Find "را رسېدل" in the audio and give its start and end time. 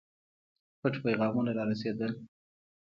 1.57-2.11